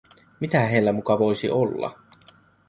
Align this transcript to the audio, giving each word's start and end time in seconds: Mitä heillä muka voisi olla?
Mitä 0.39 0.59
heillä 0.61 0.91
muka 0.91 1.19
voisi 1.19 1.49
olla? 1.49 1.99